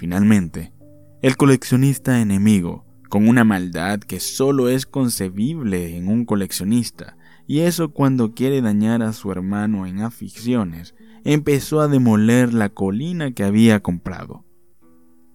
Finalmente, 0.00 0.72
el 1.20 1.36
coleccionista 1.36 2.22
enemigo, 2.22 2.86
con 3.10 3.28
una 3.28 3.44
maldad 3.44 4.00
que 4.00 4.18
solo 4.18 4.70
es 4.70 4.86
concebible 4.86 5.94
en 5.94 6.08
un 6.08 6.24
coleccionista, 6.24 7.18
y 7.46 7.58
eso 7.60 7.90
cuando 7.90 8.32
quiere 8.32 8.62
dañar 8.62 9.02
a 9.02 9.12
su 9.12 9.30
hermano 9.30 9.84
en 9.84 10.00
aficiones, 10.00 10.94
empezó 11.22 11.82
a 11.82 11.88
demoler 11.88 12.54
la 12.54 12.70
colina 12.70 13.32
que 13.32 13.44
había 13.44 13.80
comprado. 13.80 14.46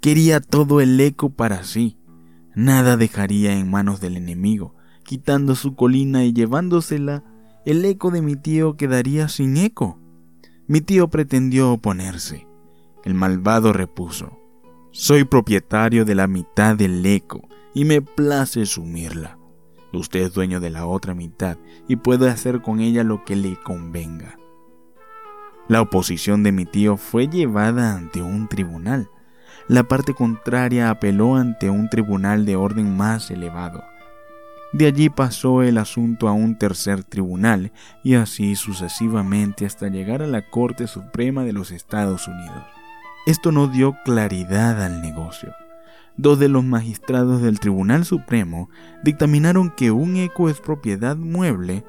Quería 0.02 0.42
todo 0.42 0.82
el 0.82 1.00
eco 1.00 1.30
para 1.30 1.64
sí. 1.64 2.00
Nada 2.56 2.98
dejaría 2.98 3.60
en 3.60 3.70
manos 3.70 4.02
del 4.02 4.18
enemigo. 4.18 4.74
Quitando 5.04 5.54
su 5.54 5.76
colina 5.76 6.26
y 6.26 6.34
llevándosela, 6.34 7.24
el 7.68 7.86
eco 7.86 8.10
de 8.10 8.24
mi 8.24 8.36
tío 8.36 8.78
quedaría 8.78 9.28
sin 9.28 9.58
eco. 9.58 10.00
Mi 10.68 10.82
tío 10.82 11.12
pretendió 11.12 11.72
oponerse. 11.72 12.48
El 13.04 13.14
malvado 13.14 13.72
repuso, 13.72 14.40
Soy 14.98 15.26
propietario 15.26 16.06
de 16.06 16.16
la 16.16 16.26
mitad 16.26 16.78
del 16.78 17.06
eco 17.06 17.42
y 17.74 17.84
me 17.84 18.02
place 18.02 18.66
sumirla. 18.66 19.38
Usted 19.92 20.22
es 20.22 20.34
dueño 20.34 20.62
de 20.62 20.70
la 20.70 20.86
otra 20.86 21.14
mitad 21.14 21.58
y 21.90 21.98
puede 21.98 22.30
hacer 22.30 22.62
con 22.62 22.80
ella 22.80 23.04
lo 23.04 23.26
que 23.26 23.36
le 23.36 23.58
convenga. 23.62 24.38
La 25.68 25.82
oposición 25.82 26.44
de 26.44 26.54
mi 26.54 26.66
tío 26.66 26.96
fue 26.96 27.28
llevada 27.28 27.94
ante 27.94 28.22
un 28.22 28.48
tribunal. 28.48 29.10
La 29.68 29.84
parte 29.84 30.14
contraria 30.14 30.90
apeló 30.90 31.36
ante 31.36 31.70
un 31.70 31.90
tribunal 31.90 32.46
de 32.46 32.56
orden 32.56 32.96
más 32.96 33.30
elevado. 33.32 33.84
De 34.72 34.88
allí 34.88 35.10
pasó 35.10 35.62
el 35.62 35.78
asunto 35.78 36.30
a 36.30 36.32
un 36.32 36.58
tercer 36.58 37.04
tribunal 37.04 37.74
y 38.02 38.16
así 38.16 38.56
sucesivamente 38.56 39.66
hasta 39.66 39.90
llegar 39.90 40.22
a 40.22 40.28
la 40.28 40.50
Corte 40.50 40.88
Suprema 40.88 41.44
de 41.44 41.52
los 41.52 41.72
Estados 41.72 42.30
Unidos. 42.30 42.75
Esto 43.26 43.52
no 43.52 43.68
dio 43.68 43.98
claridad 44.04 44.84
al 44.84 45.02
negocio. 45.02 45.54
Dos 46.16 46.38
de 46.38 46.48
los 46.48 46.64
magistrados 46.64 47.42
del 47.42 47.60
Tribunal 47.60 48.06
Supremo 48.06 48.70
dictaminaron 49.04 49.72
que 49.72 49.90
un 49.90 50.16
eco 50.16 50.48
es 50.48 50.62
propiedad 50.62 51.18
mueble, 51.18 51.84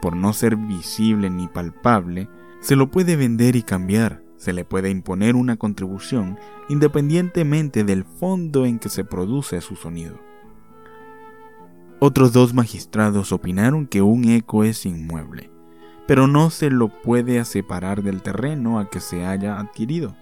por 0.00 0.16
no 0.16 0.32
ser 0.32 0.56
visible 0.56 1.30
ni 1.30 1.48
palpable, 1.48 2.28
se 2.60 2.76
lo 2.76 2.92
puede 2.92 3.16
vender 3.16 3.56
y 3.56 3.62
cambiar, 3.64 4.22
se 4.36 4.52
le 4.52 4.64
puede 4.64 4.88
imponer 4.88 5.34
una 5.34 5.56
contribución 5.56 6.38
independientemente 6.68 7.82
del 7.82 8.04
fondo 8.04 8.64
en 8.64 8.78
que 8.78 8.88
se 8.88 9.04
produce 9.04 9.60
su 9.60 9.74
sonido. 9.74 10.20
Otros 11.98 12.32
dos 12.32 12.54
magistrados 12.54 13.32
opinaron 13.32 13.88
que 13.88 14.00
un 14.00 14.24
eco 14.24 14.62
es 14.62 14.86
inmueble, 14.86 15.50
pero 16.06 16.28
no 16.28 16.50
se 16.50 16.70
lo 16.70 16.88
puede 16.88 17.44
separar 17.44 18.02
del 18.02 18.22
terreno 18.22 18.78
a 18.78 18.88
que 18.88 19.00
se 19.00 19.26
haya 19.26 19.58
adquirido. 19.58 20.16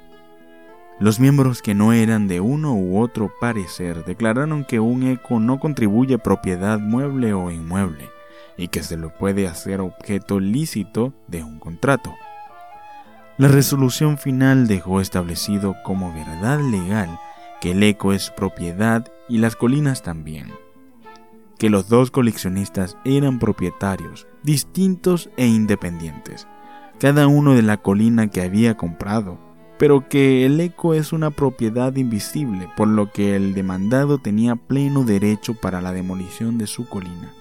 Los 1.01 1.19
miembros 1.19 1.63
que 1.63 1.75
no 1.75 1.95
eran 1.95 2.29
de 2.29 2.41
uno 2.41 2.75
u 2.75 3.01
otro 3.01 3.33
parecer 3.41 4.05
declararon 4.05 4.67
que 4.67 4.81
un 4.81 5.03
eco 5.03 5.41
no 5.41 5.59
contribuye 5.59 6.19
propiedad 6.19 6.79
mueble 6.79 7.33
o 7.33 7.51
inmueble 7.51 8.11
y 8.59 8.69
que 8.69 8.83
se 8.83 8.99
lo 8.99 9.09
puede 9.09 9.49
hacer 9.49 9.81
objeto 9.81 10.41
lícito 10.41 11.15
de 11.27 11.43
un 11.43 11.59
contrato. 11.59 12.15
La 13.39 13.49
resolución 13.49 14.19
final 14.19 14.67
dejó 14.67 15.01
establecido 15.01 15.75
como 15.85 16.13
verdad 16.13 16.61
legal 16.61 17.19
que 17.63 17.71
el 17.71 17.83
eco 17.83 18.13
es 18.13 18.29
propiedad 18.29 19.11
y 19.27 19.39
las 19.39 19.57
colinas 19.57 20.03
también, 20.03 20.53
que 21.59 21.71
los 21.71 21.89
dos 21.89 22.11
coleccionistas 22.11 22.99
eran 23.07 23.39
propietarios 23.39 24.27
distintos 24.43 25.31
e 25.39 25.47
independientes, 25.47 26.47
cada 26.99 27.27
uno 27.27 27.55
de 27.55 27.63
la 27.63 27.79
colina 27.79 28.29
que 28.29 28.43
había 28.43 28.77
comprado, 28.77 29.50
pero 29.81 30.11
que 30.11 30.45
el 30.45 30.61
eco 30.61 30.93
es 30.93 31.15
una 31.15 31.31
propiedad 31.31 31.97
invisible, 31.97 32.69
por 32.77 32.87
lo 32.87 33.11
que 33.11 33.35
el 33.35 33.55
demandado 33.55 34.19
tenía 34.19 34.55
pleno 34.55 35.05
derecho 35.05 35.55
para 35.55 35.81
la 35.81 35.91
demolición 35.91 36.59
de 36.59 36.67
su 36.67 36.87
colina, 36.87 37.33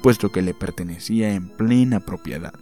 puesto 0.00 0.30
que 0.30 0.42
le 0.42 0.54
pertenecía 0.54 1.34
en 1.34 1.48
plena 1.48 1.98
propiedad 1.98 2.54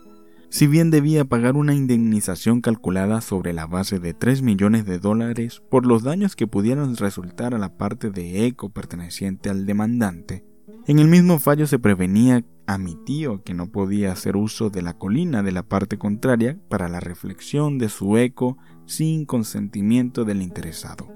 si 0.53 0.67
bien 0.67 0.91
debía 0.91 1.25
pagar 1.25 1.55
una 1.55 1.75
indemnización 1.75 2.61
calculada 2.61 3.21
sobre 3.21 3.53
la 3.53 3.67
base 3.67 4.01
de 4.01 4.15
3 4.15 4.43
millones 4.43 4.85
de 4.85 4.99
dólares 4.99 5.63
por 5.71 5.87
los 5.87 6.03
daños 6.03 6.35
que 6.35 6.49
pudieran 6.49 6.97
resultar 6.97 7.55
a 7.55 7.59
la 7.59 7.77
parte 7.77 8.11
de 8.11 8.47
eco 8.47 8.69
perteneciente 8.69 9.49
al 9.49 9.65
demandante. 9.65 10.45
En 10.89 10.99
el 10.99 11.07
mismo 11.07 11.39
fallo 11.39 11.69
se 11.69 11.79
prevenía 11.79 12.45
a 12.67 12.79
mi 12.79 12.97
tío 13.05 13.43
que 13.45 13.55
no 13.55 13.71
podía 13.71 14.13
hacer 14.13 14.37
uso 14.37 14.71
de 14.71 14.83
la 14.83 14.95
colina 14.95 15.45
de 15.45 15.53
la 15.53 15.63
parte 15.63 15.99
contraria 15.99 16.59
para 16.69 16.89
la 16.89 16.99
reflexión 16.99 17.79
de 17.79 17.89
su 17.89 18.17
eco 18.17 18.59
sin 18.91 19.25
consentimiento 19.25 20.25
del 20.25 20.43
interesado. 20.43 21.07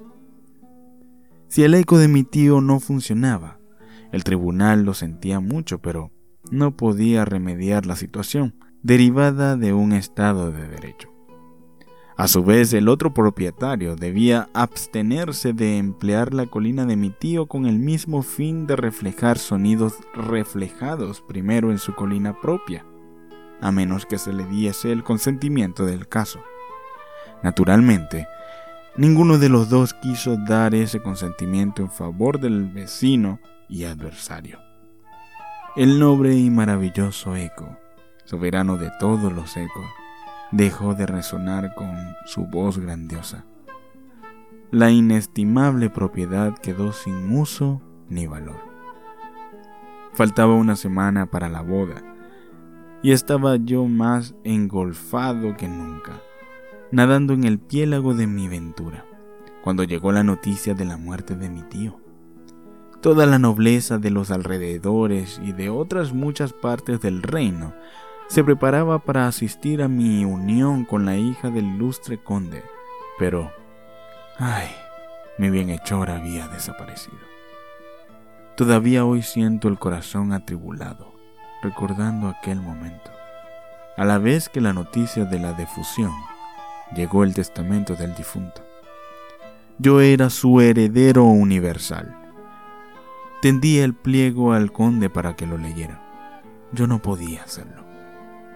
Si 1.49 1.65
el 1.65 1.75
eco 1.75 1.99
de 1.99 2.07
mi 2.07 2.23
tío 2.23 2.61
no 2.61 2.79
funcionaba, 2.79 3.59
el 4.13 4.23
tribunal 4.23 4.85
lo 4.85 4.95
sentía 4.95 5.41
mucho, 5.41 5.81
pero 5.81 6.13
no 6.53 6.77
podía 6.77 7.25
remediar 7.25 7.85
la 7.85 7.97
situación 7.97 8.55
derivada 8.83 9.57
de 9.57 9.73
un 9.73 9.93
Estado 9.93 10.53
de 10.53 10.69
Derecho. 10.69 11.11
A 12.17 12.29
su 12.29 12.45
vez, 12.45 12.73
el 12.75 12.89
otro 12.89 13.13
propietario 13.13 13.97
debía 13.97 14.49
abstenerse 14.55 15.53
de 15.53 15.79
emplear 15.79 16.33
la 16.33 16.47
colina 16.47 16.87
de 16.87 16.95
mi 16.95 17.11
tío 17.11 17.47
con 17.47 17.67
el 17.67 17.81
mismo 17.81 18.23
fin 18.23 18.69
de 18.69 18.77
reflejar 18.77 19.37
sonidos 19.37 19.95
reflejados 20.15 21.23
primero 21.23 21.73
en 21.73 21.79
su 21.79 21.93
colina 21.97 22.41
propia, 22.41 22.87
a 23.61 23.73
menos 23.73 24.07
que 24.07 24.19
se 24.19 24.33
le 24.33 24.47
diese 24.47 24.93
el 24.93 25.03
consentimiento 25.03 25.87
del 25.87 26.07
caso. 26.07 26.39
Naturalmente, 27.45 28.27
ninguno 28.97 29.39
de 29.39 29.49
los 29.49 29.69
dos 29.69 29.95
quiso 29.95 30.37
dar 30.37 30.75
ese 30.75 31.01
consentimiento 31.01 31.83
en 31.83 31.91
favor 31.93 32.41
del 32.41 32.65
vecino 32.65 33.39
y 33.69 33.85
adversario. 33.85 34.59
El 35.77 36.01
noble 36.01 36.35
y 36.37 36.51
maravilloso 36.51 37.37
eco 37.37 37.79
soberano 38.25 38.77
de 38.77 38.91
todos 38.99 39.33
los 39.33 39.57
ecos, 39.57 39.87
dejó 40.51 40.95
de 40.95 41.07
resonar 41.07 41.75
con 41.75 42.17
su 42.25 42.47
voz 42.47 42.79
grandiosa. 42.79 43.45
La 44.71 44.91
inestimable 44.91 45.91
propiedad 45.91 46.57
quedó 46.59 46.93
sin 46.93 47.37
uso 47.37 47.81
ni 48.09 48.27
valor. 48.27 48.61
Faltaba 50.15 50.55
una 50.55 50.77
semana 50.77 51.27
para 51.27 51.49
la 51.49 51.61
boda 51.61 52.03
y 53.03 53.13
estaba 53.13 53.57
yo 53.57 53.85
más 53.87 54.35
engolfado 54.45 55.57
que 55.57 55.69
nunca, 55.69 56.13
nadando 56.91 57.33
en 57.33 57.45
el 57.45 57.59
piélago 57.59 58.15
de 58.15 58.27
mi 58.27 58.49
ventura, 58.49 59.05
cuando 59.63 59.85
llegó 59.85 60.13
la 60.13 60.23
noticia 60.23 60.75
de 60.75 60.85
la 60.85 60.97
muerte 60.97 61.35
de 61.37 61.49
mi 61.49 61.63
tío. 61.63 62.01
Toda 63.01 63.27
la 63.27 63.39
nobleza 63.39 63.99
de 63.99 64.11
los 64.11 64.31
alrededores 64.31 65.41
y 65.43 65.53
de 65.53 65.71
otras 65.71 66.13
muchas 66.13 66.53
partes 66.53 67.01
del 67.01 67.23
reino 67.23 67.75
se 68.29 68.43
preparaba 68.43 69.01
para 69.01 69.27
asistir 69.27 69.83
a 69.83 69.89
mi 69.89 70.25
unión 70.25 70.85
con 70.85 71.05
la 71.05 71.17
hija 71.17 71.51
del 71.51 71.67
ilustre 71.67 72.23
conde, 72.23 72.63
pero, 73.19 73.53
ay, 74.39 74.69
mi 75.39 75.51
bienhechor 75.51 76.11
había 76.11 76.49
desaparecido. 76.49 77.19
Todavía 78.57 79.05
hoy 79.05 79.23
siento 79.23 79.69
el 79.69 79.79
corazón 79.79 80.33
atribulado, 80.33 81.13
recordando 81.63 82.29
aquel 82.29 82.61
momento. 82.61 83.11
A 83.97 84.05
la 84.05 84.19
vez 84.19 84.49
que 84.49 84.61
la 84.61 84.73
noticia 84.73 85.25
de 85.25 85.39
la 85.39 85.53
defusión, 85.53 86.13
llegó 86.95 87.25
el 87.25 87.35
testamento 87.35 87.95
del 87.97 88.15
difunto. 88.15 88.63
Yo 89.79 90.01
era 90.01 90.31
su 90.31 90.61
heredero 90.61 91.25
universal. 91.25 92.17
Tendí 93.43 93.79
el 93.79 93.95
pliego 93.95 94.53
al 94.53 94.73
conde 94.73 95.11
para 95.11 95.37
que 95.37 95.47
lo 95.47 95.59
leyera. 95.59 96.01
Yo 96.73 96.87
no 96.87 97.03
podía 97.03 97.43
hacerlo 97.43 97.85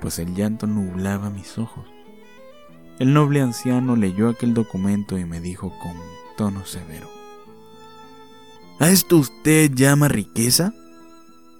pues 0.00 0.18
el 0.18 0.34
llanto 0.34 0.66
nublaba 0.66 1.30
mis 1.30 1.58
ojos. 1.58 1.86
El 2.98 3.14
noble 3.14 3.40
anciano 3.40 3.96
leyó 3.96 4.28
aquel 4.28 4.54
documento 4.54 5.18
y 5.18 5.24
me 5.24 5.40
dijo 5.40 5.72
con 5.80 5.92
tono 6.36 6.64
severo. 6.64 7.08
¿A 8.80 8.90
esto 8.90 9.16
usted 9.18 9.72
llama 9.72 10.08
riqueza? 10.08 10.72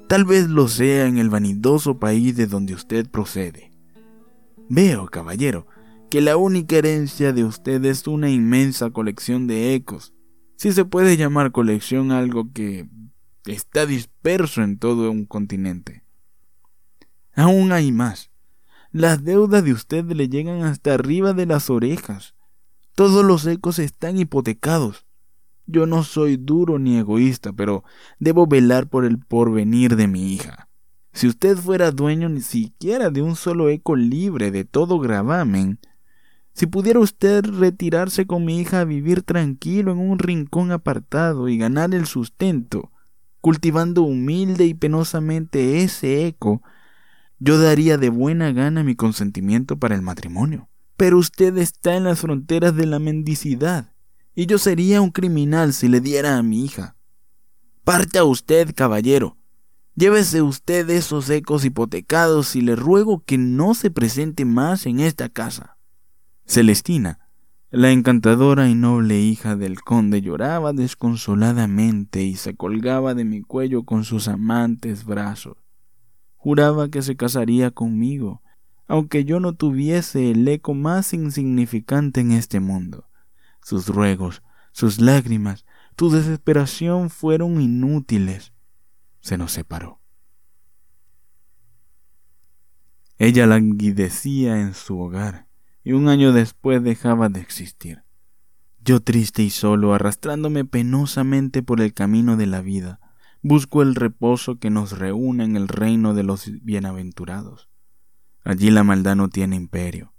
Tal 0.08 0.24
vez 0.24 0.48
lo 0.48 0.68
sea 0.68 1.06
en 1.06 1.18
el 1.18 1.30
vanidoso 1.30 1.98
país 1.98 2.36
de 2.36 2.46
donde 2.46 2.74
usted 2.74 3.08
procede. 3.08 3.70
Veo, 4.68 5.06
caballero, 5.06 5.66
que 6.10 6.20
la 6.22 6.36
única 6.36 6.76
herencia 6.76 7.32
de 7.32 7.44
usted 7.44 7.84
es 7.84 8.06
una 8.06 8.30
inmensa 8.30 8.90
colección 8.90 9.46
de 9.46 9.74
ecos, 9.74 10.14
si 10.56 10.72
se 10.72 10.84
puede 10.84 11.16
llamar 11.16 11.52
colección 11.52 12.12
algo 12.12 12.52
que 12.52 12.88
está 13.44 13.86
disperso 13.86 14.62
en 14.62 14.78
todo 14.78 15.10
un 15.10 15.26
continente. 15.26 16.02
Aún 17.34 17.72
hay 17.72 17.92
más. 17.92 18.30
Las 18.90 19.22
deudas 19.22 19.62
de 19.62 19.72
usted 19.72 20.04
le 20.06 20.28
llegan 20.28 20.62
hasta 20.62 20.94
arriba 20.94 21.34
de 21.34 21.46
las 21.46 21.68
orejas. 21.70 22.34
Todos 22.94 23.24
los 23.24 23.46
ecos 23.46 23.78
están 23.78 24.18
hipotecados. 24.18 25.06
Yo 25.66 25.86
no 25.86 26.02
soy 26.02 26.38
duro 26.38 26.78
ni 26.78 26.96
egoísta, 26.96 27.52
pero 27.52 27.84
debo 28.18 28.46
velar 28.46 28.88
por 28.88 29.04
el 29.04 29.18
porvenir 29.18 29.94
de 29.94 30.08
mi 30.08 30.32
hija. 30.32 30.68
Si 31.12 31.28
usted 31.28 31.56
fuera 31.56 31.90
dueño 31.90 32.28
ni 32.28 32.40
siquiera 32.40 33.10
de 33.10 33.22
un 33.22 33.36
solo 33.36 33.68
eco 33.68 33.94
libre 33.94 34.50
de 34.50 34.64
todo 34.64 34.98
gravamen, 34.98 35.78
si 36.58 36.66
pudiera 36.66 36.98
usted 36.98 37.44
retirarse 37.44 38.26
con 38.26 38.44
mi 38.44 38.58
hija 38.58 38.80
a 38.80 38.84
vivir 38.84 39.22
tranquilo 39.22 39.92
en 39.92 39.98
un 39.98 40.18
rincón 40.18 40.72
apartado 40.72 41.48
y 41.48 41.56
ganar 41.56 41.94
el 41.94 42.04
sustento, 42.06 42.90
cultivando 43.40 44.02
humilde 44.02 44.66
y 44.66 44.74
penosamente 44.74 45.84
ese 45.84 46.26
eco, 46.26 46.60
yo 47.38 47.60
daría 47.60 47.96
de 47.96 48.08
buena 48.08 48.50
gana 48.50 48.82
mi 48.82 48.96
consentimiento 48.96 49.78
para 49.78 49.94
el 49.94 50.02
matrimonio. 50.02 50.68
Pero 50.96 51.18
usted 51.18 51.56
está 51.58 51.94
en 51.94 52.02
las 52.02 52.18
fronteras 52.18 52.74
de 52.74 52.86
la 52.86 52.98
mendicidad, 52.98 53.92
y 54.34 54.46
yo 54.46 54.58
sería 54.58 55.00
un 55.00 55.12
criminal 55.12 55.72
si 55.72 55.86
le 55.86 56.00
diera 56.00 56.38
a 56.38 56.42
mi 56.42 56.64
hija. 56.64 56.96
Parta 57.84 58.24
usted, 58.24 58.74
caballero. 58.74 59.36
Llévese 59.94 60.42
usted 60.42 60.90
esos 60.90 61.30
ecos 61.30 61.64
hipotecados 61.64 62.56
y 62.56 62.62
le 62.62 62.74
ruego 62.74 63.22
que 63.24 63.38
no 63.38 63.74
se 63.74 63.92
presente 63.92 64.44
más 64.44 64.86
en 64.86 64.98
esta 64.98 65.28
casa. 65.28 65.77
Celestina, 66.48 67.20
La 67.70 67.90
encantadora 67.90 68.70
y 68.70 68.74
noble 68.74 69.20
hija 69.20 69.54
del 69.54 69.82
conde 69.82 70.22
lloraba 70.22 70.72
desconsoladamente 70.72 72.22
y 72.22 72.36
se 72.36 72.56
colgaba 72.56 73.14
de 73.14 73.26
mi 73.26 73.42
cuello 73.42 73.84
con 73.84 74.04
sus 74.04 74.28
amantes 74.28 75.04
brazos. 75.04 75.58
Juraba 76.36 76.88
que 76.88 77.02
se 77.02 77.16
casaría 77.16 77.70
conmigo, 77.70 78.40
aunque 78.86 79.26
yo 79.26 79.40
no 79.40 79.52
tuviese 79.52 80.30
el 80.30 80.48
eco 80.48 80.72
más 80.72 81.12
insignificante 81.12 82.22
en 82.22 82.32
este 82.32 82.60
mundo. 82.60 83.10
Sus 83.62 83.86
ruegos, 83.86 84.42
sus 84.72 85.02
lágrimas, 85.02 85.66
tu 85.96 86.08
desesperación 86.08 87.10
fueron 87.10 87.60
inútiles. 87.60 88.54
Se 89.20 89.36
nos 89.36 89.52
separó. 89.52 90.00
Ella 93.18 93.46
languidecía 93.46 94.62
en 94.62 94.72
su 94.72 94.98
hogar 94.98 95.47
y 95.88 95.92
un 95.92 96.10
año 96.10 96.34
después 96.34 96.82
dejaba 96.82 97.30
de 97.30 97.40
existir. 97.40 98.02
Yo 98.84 99.00
triste 99.00 99.42
y 99.42 99.48
solo, 99.48 99.94
arrastrándome 99.94 100.66
penosamente 100.66 101.62
por 101.62 101.80
el 101.80 101.94
camino 101.94 102.36
de 102.36 102.44
la 102.44 102.60
vida, 102.60 103.00
busco 103.40 103.80
el 103.80 103.94
reposo 103.94 104.58
que 104.58 104.68
nos 104.68 104.98
reúne 104.98 105.44
en 105.44 105.56
el 105.56 105.66
reino 105.66 106.12
de 106.12 106.24
los 106.24 106.50
bienaventurados. 106.62 107.70
Allí 108.44 108.70
la 108.70 108.84
maldad 108.84 109.16
no 109.16 109.30
tiene 109.30 109.56
imperio. 109.56 110.12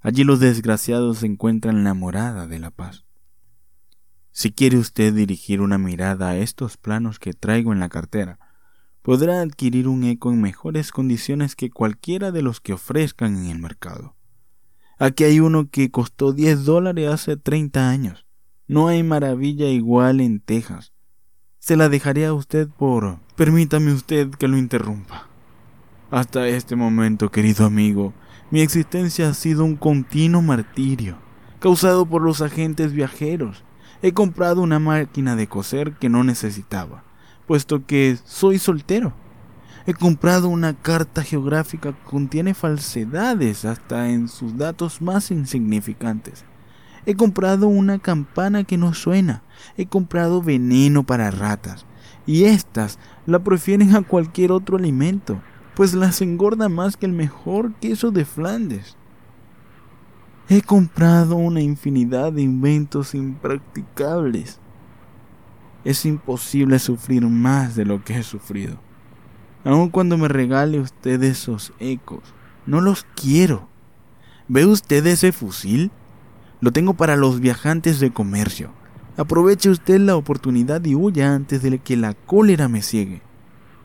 Allí 0.00 0.24
los 0.24 0.40
desgraciados 0.40 1.22
encuentran 1.22 1.84
la 1.84 1.94
morada 1.94 2.48
de 2.48 2.58
la 2.58 2.72
paz. 2.72 3.04
Si 4.32 4.50
quiere 4.50 4.76
usted 4.76 5.14
dirigir 5.14 5.60
una 5.60 5.78
mirada 5.78 6.30
a 6.30 6.36
estos 6.36 6.78
planos 6.78 7.20
que 7.20 7.32
traigo 7.32 7.72
en 7.72 7.78
la 7.78 7.90
cartera, 7.90 8.40
podrá 9.02 9.40
adquirir 9.40 9.86
un 9.86 10.02
eco 10.02 10.32
en 10.32 10.42
mejores 10.42 10.90
condiciones 10.90 11.54
que 11.54 11.70
cualquiera 11.70 12.32
de 12.32 12.42
los 12.42 12.60
que 12.60 12.72
ofrezcan 12.72 13.36
en 13.36 13.50
el 13.52 13.60
mercado. 13.60 14.15
Aquí 14.98 15.24
hay 15.24 15.40
uno 15.40 15.68
que 15.70 15.90
costó 15.90 16.32
10 16.32 16.64
dólares 16.64 17.08
hace 17.08 17.36
30 17.36 17.88
años. 17.88 18.26
No 18.66 18.88
hay 18.88 19.02
maravilla 19.02 19.66
igual 19.66 20.20
en 20.20 20.40
Texas. 20.40 20.92
Se 21.58 21.76
la 21.76 21.88
dejaré 21.88 22.26
a 22.26 22.34
usted 22.34 22.68
por... 22.68 23.18
Permítame 23.36 23.92
usted 23.92 24.30
que 24.30 24.48
lo 24.48 24.56
interrumpa. 24.56 25.28
Hasta 26.10 26.48
este 26.48 26.76
momento, 26.76 27.30
querido 27.30 27.66
amigo, 27.66 28.14
mi 28.50 28.60
existencia 28.60 29.28
ha 29.28 29.34
sido 29.34 29.64
un 29.64 29.76
continuo 29.76 30.40
martirio, 30.40 31.18
causado 31.58 32.06
por 32.06 32.22
los 32.22 32.40
agentes 32.40 32.92
viajeros 32.92 33.64
He 34.02 34.12
comprado 34.12 34.62
una 34.62 34.78
máquina 34.78 35.36
de 35.36 35.46
coser 35.46 35.94
que 35.94 36.08
no 36.08 36.22
necesitaba, 36.22 37.02
puesto 37.46 37.86
que 37.86 38.18
soy 38.24 38.58
soltero. 38.58 39.14
He 39.88 39.94
comprado 39.94 40.48
una 40.48 40.74
carta 40.74 41.22
geográfica 41.22 41.92
que 41.92 42.10
contiene 42.10 42.54
falsedades 42.54 43.64
hasta 43.64 44.10
en 44.10 44.26
sus 44.26 44.58
datos 44.58 45.00
más 45.00 45.30
insignificantes. 45.30 46.44
He 47.06 47.14
comprado 47.14 47.68
una 47.68 48.00
campana 48.00 48.64
que 48.64 48.78
no 48.78 48.94
suena. 48.94 49.44
He 49.76 49.86
comprado 49.86 50.42
veneno 50.42 51.04
para 51.04 51.30
ratas. 51.30 51.86
Y 52.26 52.44
éstas 52.46 52.98
la 53.26 53.38
prefieren 53.38 53.94
a 53.94 54.02
cualquier 54.02 54.50
otro 54.50 54.76
alimento, 54.76 55.40
pues 55.76 55.94
las 55.94 56.20
engorda 56.20 56.68
más 56.68 56.96
que 56.96 57.06
el 57.06 57.12
mejor 57.12 57.72
queso 57.74 58.10
de 58.10 58.24
Flandes. 58.24 58.96
He 60.48 60.62
comprado 60.62 61.36
una 61.36 61.60
infinidad 61.60 62.32
de 62.32 62.42
inventos 62.42 63.14
impracticables. 63.14 64.58
Es 65.84 66.04
imposible 66.04 66.80
sufrir 66.80 67.24
más 67.28 67.76
de 67.76 67.84
lo 67.84 68.02
que 68.02 68.18
he 68.18 68.22
sufrido. 68.24 68.84
Aun 69.66 69.90
cuando 69.90 70.16
me 70.16 70.28
regale 70.28 70.80
usted 70.80 71.22
esos 71.22 71.72
ecos, 71.80 72.22
no 72.64 72.80
los 72.80 73.04
quiero. 73.14 73.68
¿Ve 74.48 74.64
usted 74.64 75.04
ese 75.06 75.32
fusil? 75.32 75.90
Lo 76.60 76.72
tengo 76.72 76.94
para 76.94 77.16
los 77.16 77.40
viajantes 77.40 78.00
de 78.00 78.12
comercio. 78.12 78.72
Aproveche 79.18 79.68
usted 79.68 79.98
la 79.98 80.16
oportunidad 80.16 80.84
y 80.84 80.94
huya 80.94 81.34
antes 81.34 81.62
de 81.62 81.78
que 81.78 81.96
la 81.96 82.14
cólera 82.14 82.68
me 82.68 82.80
ciegue. 82.80 83.20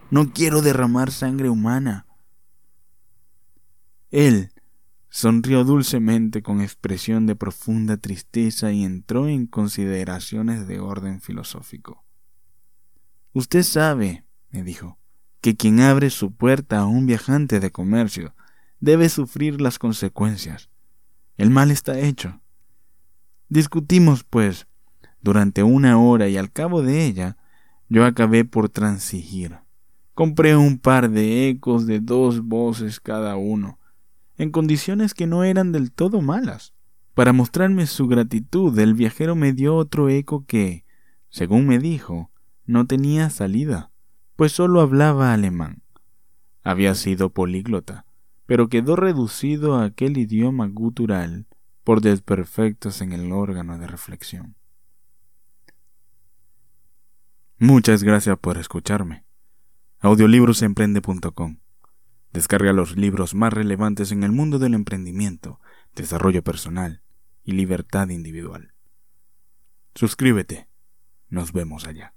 No 0.09 0.31
quiero 0.31 0.61
derramar 0.61 1.11
sangre 1.11 1.49
humana. 1.49 2.05
Él 4.11 4.51
Sonrió 5.13 5.65
dulcemente 5.65 6.41
con 6.41 6.61
expresión 6.61 7.25
de 7.25 7.35
profunda 7.35 7.97
tristeza 7.97 8.71
y 8.71 8.85
entró 8.85 9.27
en 9.27 9.45
consideraciones 9.45 10.67
de 10.67 10.79
orden 10.79 11.19
filosófico. 11.19 12.05
Usted 13.33 13.63
sabe, 13.63 14.23
me 14.51 14.63
dijo, 14.63 15.00
que 15.41 15.55
quien 15.57 15.79
abre 15.79 16.09
su 16.11 16.31
puerta 16.31 16.79
a 16.79 16.85
un 16.85 17.07
viajante 17.07 17.59
de 17.59 17.71
comercio 17.71 18.35
debe 18.79 19.09
sufrir 19.09 19.59
las 19.59 19.79
consecuencias. 19.79 20.69
El 21.37 21.49
mal 21.49 21.71
está 21.71 21.99
hecho. 21.99 22.41
Discutimos, 23.49 24.23
pues, 24.23 24.67
durante 25.21 25.63
una 25.63 25.99
hora 25.99 26.29
y 26.29 26.37
al 26.37 26.51
cabo 26.51 26.81
de 26.81 27.05
ella 27.05 27.37
yo 27.89 28.05
acabé 28.05 28.45
por 28.45 28.69
transigir. 28.69 29.57
Compré 30.13 30.55
un 30.55 30.77
par 30.77 31.09
de 31.09 31.49
ecos 31.49 31.87
de 31.87 31.99
dos 31.99 32.41
voces 32.41 32.99
cada 32.99 33.35
uno, 33.35 33.79
en 34.37 34.51
condiciones 34.51 35.13
que 35.13 35.27
no 35.27 35.43
eran 35.43 35.71
del 35.71 35.91
todo 35.91 36.21
malas. 36.21 36.73
Para 37.13 37.33
mostrarme 37.33 37.87
su 37.87 38.07
gratitud, 38.07 38.77
el 38.79 38.93
viajero 38.93 39.35
me 39.35 39.53
dio 39.53 39.75
otro 39.75 40.09
eco 40.09 40.45
que, 40.45 40.85
según 41.29 41.67
me 41.67 41.79
dijo, 41.79 42.31
no 42.65 42.87
tenía 42.87 43.29
salida, 43.29 43.90
pues 44.41 44.53
solo 44.53 44.81
hablaba 44.81 45.33
alemán. 45.33 45.83
Había 46.63 46.95
sido 46.95 47.29
políglota, 47.29 48.07
pero 48.47 48.69
quedó 48.69 48.95
reducido 48.95 49.75
a 49.75 49.83
aquel 49.85 50.17
idioma 50.17 50.67
gutural 50.67 51.45
por 51.83 52.01
desperfectos 52.01 53.03
en 53.03 53.13
el 53.13 53.33
órgano 53.33 53.77
de 53.77 53.85
reflexión. 53.85 54.55
Muchas 57.59 58.01
gracias 58.01 58.35
por 58.39 58.57
escucharme. 58.57 59.25
Audiolibrosemprende.com 59.99 61.59
Descarga 62.33 62.73
los 62.73 62.97
libros 62.97 63.35
más 63.35 63.53
relevantes 63.53 64.11
en 64.11 64.23
el 64.23 64.31
mundo 64.31 64.57
del 64.57 64.73
emprendimiento, 64.73 65.59
desarrollo 65.93 66.43
personal 66.43 67.03
y 67.43 67.51
libertad 67.51 68.09
individual. 68.09 68.73
Suscríbete. 69.93 70.67
Nos 71.29 71.53
vemos 71.53 71.85
allá. 71.85 72.15